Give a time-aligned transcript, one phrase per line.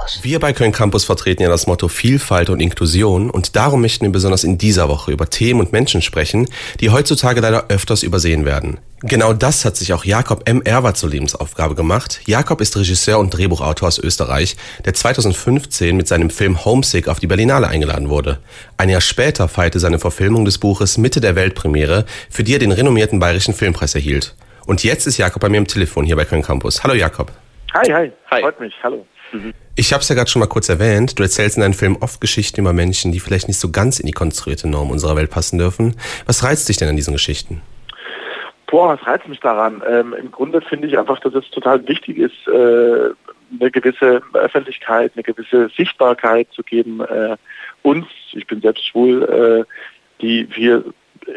[0.00, 0.24] Campus.
[0.24, 4.12] Wir bei Köln Campus vertreten ja das Motto Vielfalt und Inklusion und darum möchten wir
[4.12, 6.48] besonders in dieser Woche über Themen und Menschen sprechen,
[6.80, 8.78] die heutzutage leider öfters übersehen werden.
[9.02, 10.62] Genau das hat sich auch Jakob M.
[10.62, 12.20] Erwer zur Lebensaufgabe gemacht.
[12.26, 17.26] Jakob ist Regisseur und Drehbuchautor aus Österreich, der 2015 mit seinem Film Homesick auf die
[17.26, 18.38] Berlinale eingeladen wurde.
[18.76, 22.72] Ein Jahr später feierte seine Verfilmung des Buches Mitte der Weltpremiere, für die er den
[22.72, 24.34] renommierten Bayerischen Filmpreis erhielt.
[24.66, 26.84] Und jetzt ist Jakob bei mir am Telefon hier bei Köln Campus.
[26.84, 27.32] Hallo Jakob.
[27.72, 28.12] Hi, hi.
[28.30, 28.40] Hi.
[28.42, 28.74] Freut mich.
[28.82, 29.06] Hallo.
[29.76, 31.18] Ich habe es ja gerade schon mal kurz erwähnt.
[31.18, 34.06] Du erzählst in deinem Film oft Geschichten über Menschen, die vielleicht nicht so ganz in
[34.06, 35.96] die konstruierte Norm unserer Welt passen dürfen.
[36.26, 37.62] Was reizt dich denn an diesen Geschichten?
[38.66, 39.82] Boah, was reizt mich daran?
[39.88, 43.10] Ähm, Im Grunde finde ich einfach, dass es total wichtig ist, äh,
[43.58, 47.00] eine gewisse Öffentlichkeit, eine gewisse Sichtbarkeit zu geben.
[47.00, 47.36] Äh,
[47.82, 50.84] uns, ich bin selbst schwul, äh, die wir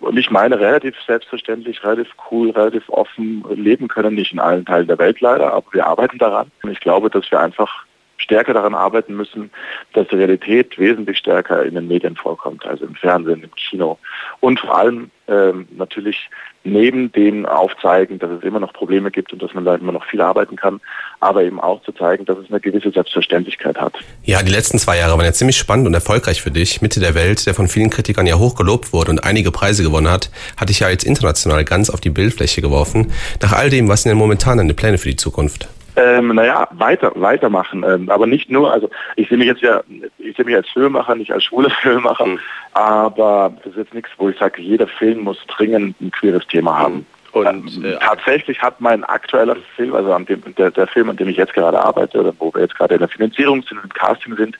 [0.00, 4.86] und ich meine relativ selbstverständlich, relativ cool, relativ offen leben können, nicht in allen Teilen
[4.86, 6.50] der Welt leider, aber wir arbeiten daran.
[6.62, 7.84] Und ich glaube, dass wir einfach
[8.18, 9.50] stärker daran arbeiten müssen,
[9.94, 13.98] dass die Realität wesentlich stärker in den Medien vorkommt, also im Fernsehen, im Kino
[14.40, 16.28] und vor allem ähm, natürlich
[16.64, 20.04] neben dem aufzeigen, dass es immer noch Probleme gibt und dass man da immer noch
[20.04, 20.80] viel arbeiten kann,
[21.20, 23.94] aber eben auch zu zeigen, dass es eine gewisse Selbstverständlichkeit hat.
[24.24, 26.82] Ja, die letzten zwei Jahre waren ja ziemlich spannend und erfolgreich für dich.
[26.82, 30.10] Mitte der Welt, der von vielen Kritikern ja hoch gelobt wurde und einige Preise gewonnen
[30.10, 33.12] hat, hat dich ja jetzt international ganz auf die Bildfläche geworfen.
[33.42, 35.68] Nach all dem, was sind denn momentan deine Pläne für die Zukunft?
[35.98, 37.84] Ähm, naja, weiter, weitermachen.
[37.84, 39.82] Ähm, aber nicht nur, also ich sehe mich jetzt ja,
[40.18, 42.38] ich sehe mich als Filmemacher, nicht als schwuler Filmemacher, mhm.
[42.72, 46.78] aber das ist jetzt nichts, wo ich sage, jeder Film muss dringend ein queeres Thema
[46.78, 46.94] haben.
[46.94, 47.06] Mhm.
[47.32, 51.16] Und ähm, äh, tatsächlich hat mein aktueller Film, also an dem, der, der, Film, an
[51.16, 53.90] dem ich jetzt gerade arbeite, oder wo wir jetzt gerade in der Finanzierung sind, im
[53.90, 54.56] Casting sind,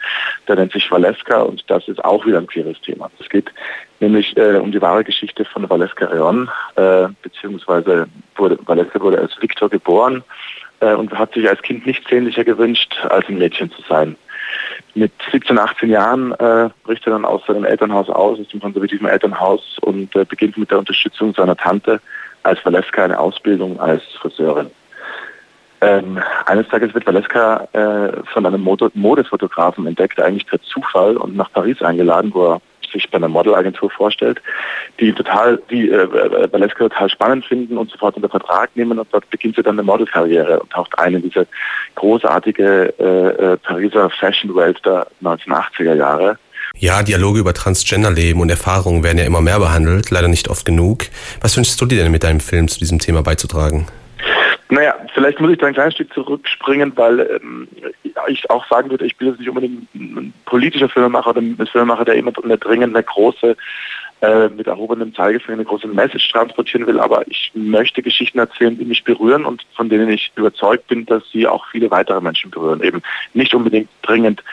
[0.47, 3.11] der nennt sich Valeska und das ist auch wieder ein queeres Thema.
[3.19, 3.51] Es geht
[4.01, 9.41] nämlich äh, um die wahre Geschichte von Valeska Reon, äh, beziehungsweise wurde, Valeska wurde als
[9.41, 10.23] Viktor geboren
[10.81, 14.17] äh, und hat sich als Kind nichts sehnlicher gewünscht, als ein Mädchen zu sein.
[14.95, 19.07] Mit 17, 18 Jahren äh, bricht er dann aus seinem Elternhaus aus, aus dem konservativen
[19.07, 22.01] Elternhaus und äh, beginnt mit der Unterstützung seiner Tante
[22.43, 24.71] als Valeska eine Ausbildung als Friseurin.
[25.81, 31.53] Ähm, eines Tages wird Valeska äh, von einem Modefotografen entdeckt, eigentlich per Zufall und nach
[31.53, 32.61] Paris eingeladen, wo er
[32.91, 34.41] sich bei einer Modelagentur vorstellt,
[35.01, 39.09] die total, die äh, äh, Valeska total spannend finden und sofort unter Vertrag nehmen und
[39.13, 41.47] dort beginnt sie dann eine Modelkarriere und taucht ein in diese
[41.95, 46.39] großartige äh, äh, Pariser Fashion-Welt der 1980er Jahre.
[46.77, 51.07] Ja, Dialoge über Transgender-Leben und Erfahrungen werden ja immer mehr behandelt, leider nicht oft genug.
[51.41, 53.87] Was wünschst du dir denn mit deinem Film zu diesem Thema beizutragen?
[55.19, 57.67] Vielleicht muss ich da ein kleines Stück zurückspringen, weil ähm,
[58.29, 62.05] ich auch sagen würde, ich bin jetzt nicht unbedingt ein politischer Filmemacher oder ein Filmemacher,
[62.05, 63.57] der immer eine dringend eine große
[64.21, 68.85] äh, mit erhobenem Zeigefinger eine große Message transportieren will, aber ich möchte Geschichten erzählen, die
[68.85, 72.81] mich berühren und von denen ich überzeugt bin, dass sie auch viele weitere Menschen berühren.
[72.85, 73.03] Eben
[73.35, 74.45] nicht unbedingt dringend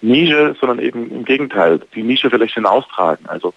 [0.00, 3.26] Nische, sondern eben im Gegenteil, die Nische vielleicht hinaustragen.
[3.26, 3.52] Also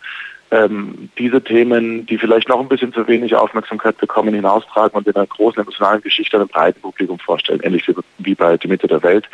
[0.52, 5.16] ähm, diese Themen, die vielleicht noch ein bisschen zu wenig Aufmerksamkeit bekommen, hinaustragen und in
[5.16, 7.84] einer großen emotionalen Geschichte einem breiten Publikum vorstellen, ähnlich
[8.18, 9.28] wie, bei Die Mitte der Welt,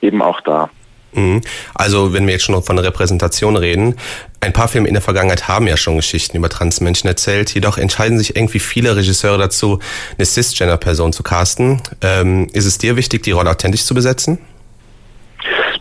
[0.00, 0.70] eben auch da.
[1.12, 1.42] Mhm.
[1.74, 3.96] Also, wenn wir jetzt schon von Repräsentation reden,
[4.40, 8.18] ein paar Filme in der Vergangenheit haben ja schon Geschichten über Transmenschen erzählt, jedoch entscheiden
[8.18, 9.78] sich irgendwie viele Regisseure dazu,
[10.18, 11.80] eine Cisgender-Person zu casten.
[12.00, 14.38] Ähm, ist es dir wichtig, die Rolle authentisch zu besetzen?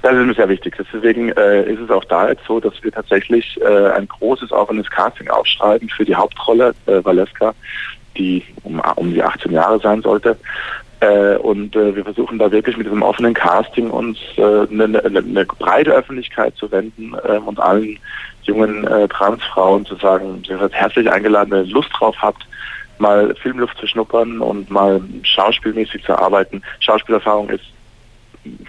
[0.03, 0.75] Das ist mir sehr wichtig.
[0.93, 4.89] Deswegen äh, ist es auch da jetzt so, dass wir tatsächlich äh, ein großes offenes
[4.91, 7.53] Casting aufschreiben für die Hauptrolle äh, Valeska,
[8.17, 10.37] die um, um die 18 Jahre sein sollte.
[10.99, 15.19] Äh, und äh, wir versuchen da wirklich mit diesem offenen Casting uns äh, eine, eine,
[15.19, 17.97] eine breite Öffentlichkeit zu wenden äh, und allen
[18.41, 22.45] jungen äh, Transfrauen zu sagen, ihr seid herzlich eingeladen, wenn ihr Lust drauf habt,
[22.97, 26.61] mal Filmluft zu schnuppern und mal schauspielmäßig zu arbeiten.
[26.81, 27.63] Schauspielerfahrung ist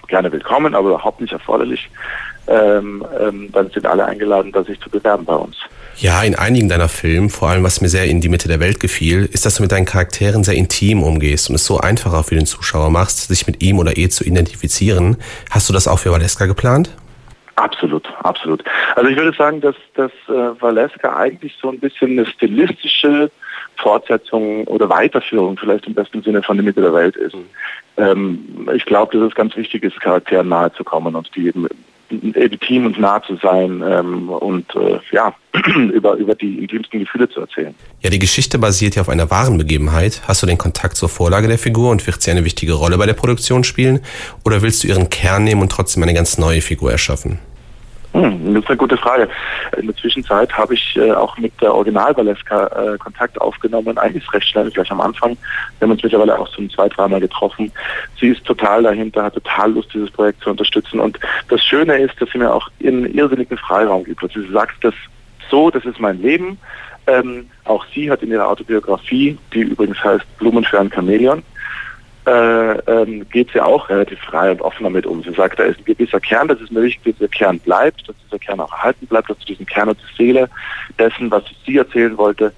[0.09, 1.91] gerne willkommen, aber überhaupt nicht erforderlich.
[2.47, 5.57] Ähm, ähm, dann sind alle eingeladen, da sich zu bewerben bei uns.
[5.97, 8.81] Ja, in einigen deiner Filme, vor allem was mir sehr in die Mitte der Welt
[8.81, 12.34] gefiel, ist, dass du mit deinen Charakteren sehr intim umgehst und es so einfacher für
[12.34, 15.17] den Zuschauer machst, sich mit ihm oder ihr zu identifizieren.
[15.51, 16.91] Hast du das auch für Valeska geplant?
[17.57, 18.65] Absolut, absolut.
[18.97, 23.31] Also ich würde sagen, dass, dass äh, Valeska eigentlich so ein bisschen eine stilistische
[23.76, 27.34] Fortsetzung oder Weiterführung vielleicht im besten Sinne von der Mitte der Welt ist.
[27.34, 27.47] Mhm.
[27.97, 31.66] Ähm, ich glaube, dass es ganz wichtig ist, Charakteren nahe zu kommen und die eben
[32.10, 35.34] eben Team und nah zu sein ähm, und äh, ja,
[35.92, 37.74] über, über die intimsten Gefühle zu erzählen.
[38.00, 40.22] Ja, die Geschichte basiert ja auf einer wahren Begebenheit.
[40.26, 43.06] Hast du den Kontakt zur Vorlage der Figur und wird sie eine wichtige Rolle bei
[43.06, 44.00] der Produktion spielen?
[44.44, 47.38] Oder willst du ihren Kern nehmen und trotzdem eine ganz neue Figur erschaffen?
[48.15, 49.28] Hm, das ist eine gute Frage.
[49.77, 54.33] In der Zwischenzeit habe ich äh, auch mit der Original Valeska äh, Kontakt aufgenommen, eigentlich
[54.33, 55.37] recht schnell, gleich am Anfang.
[55.78, 57.72] Wir haben uns mittlerweile auch zum zwei, dreimal getroffen.
[58.21, 61.01] Sie ist total dahinter, hat total Lust, dieses Projekt zu unterstützen.
[61.01, 61.19] Und
[61.49, 64.22] das Schöne ist, dass sie mir auch ihren irrsinnigen Freiraum gibt.
[64.22, 64.95] Also sie sagt das
[65.51, 66.57] so, das ist mein Leben.
[67.09, 71.43] Ähm, auch sie hat in ihrer Autobiografie, die übrigens heißt Blumen für ein Chamäleon,
[72.26, 75.22] äh, ähm, geht sie auch relativ frei und offen damit um.
[75.22, 78.09] Sie sagt, da ist ein gewisser Kern, das ist mir wichtig, dass dieser Kern bleibt,
[78.09, 80.48] dass dieser Kern auch erhalten bleibt, dass diesen Kern und die Seele
[80.98, 82.53] dessen, was sie erzählen wollte,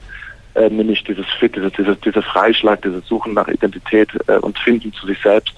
[0.55, 4.93] äh, nämlich dieses Fit, dieser, dieser, dieser Freischlag, dieses Suchen nach Identität äh, und Finden
[4.93, 5.55] zu sich selbst,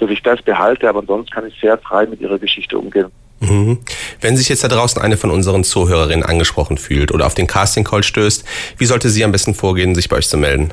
[0.00, 3.06] dass ich das behalte, aber ansonsten kann ich sehr frei mit ihrer Geschichte umgehen.
[3.40, 3.78] Mhm.
[4.20, 7.84] Wenn sich jetzt da draußen eine von unseren Zuhörerinnen angesprochen fühlt oder auf den Casting
[7.84, 8.44] Call stößt,
[8.78, 10.72] wie sollte sie am besten vorgehen, sich bei euch zu melden?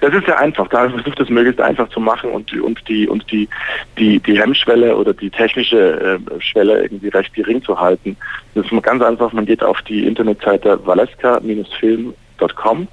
[0.00, 0.68] Das ist sehr einfach.
[0.68, 3.48] Da versucht es möglichst einfach zu machen und, und die und die
[3.96, 8.16] die die Hemmschwelle oder die technische äh, Schwelle irgendwie recht gering zu halten.
[8.54, 9.32] Das ist ganz einfach.
[9.32, 12.88] Man geht auf die Internetseite valeska-film.com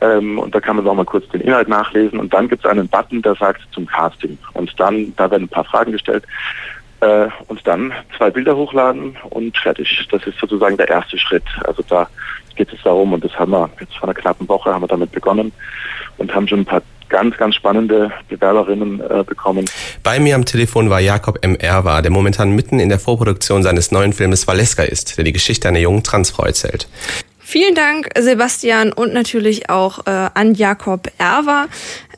[0.00, 2.70] ähm, und da kann man auch mal kurz den Inhalt nachlesen und dann gibt es
[2.70, 6.24] einen Button, der sagt zum Casting und dann da werden ein paar Fragen gestellt.
[7.00, 10.08] Äh, und dann zwei Bilder hochladen und fertig.
[10.10, 11.44] Das ist sozusagen der erste Schritt.
[11.64, 12.08] Also da
[12.58, 15.12] geht es darum und das haben wir jetzt vor einer knappen Woche haben wir damit
[15.12, 15.52] begonnen
[16.18, 19.64] und haben schon ein paar ganz, ganz spannende Bewerberinnen äh, bekommen.
[20.02, 21.56] Bei mir am Telefon war Jakob M.
[21.56, 25.68] Erwa, der momentan mitten in der Vorproduktion seines neuen Filmes Valeska ist, der die Geschichte
[25.68, 26.88] einer jungen Transfrau erzählt.
[27.38, 31.66] Vielen Dank, Sebastian, und natürlich auch äh, an Jakob Erwa.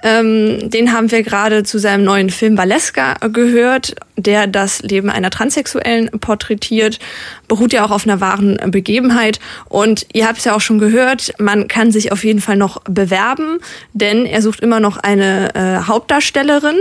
[0.02, 5.31] Ähm, den haben wir gerade zu seinem neuen Film Valeska gehört, der das Leben einer
[5.31, 7.00] Transsexuellen porträtiert.
[7.49, 9.40] Beruht ja auch auf einer wahren Begebenheit.
[9.69, 12.81] Und ihr habt es ja auch schon gehört, man kann sich auf jeden Fall noch
[12.84, 13.58] bewerben,
[13.93, 16.76] denn er sucht immer noch eine äh, Hauptdarstellerin.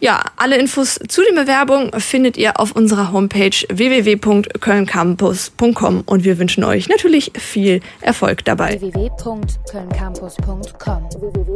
[0.00, 6.64] Ja, alle Infos zu den Bewerbungen findet ihr auf unserer Homepage www.kölncampus.com und wir wünschen
[6.64, 8.80] euch natürlich viel Erfolg dabei.
[8.80, 11.52] www.kölncampus.com www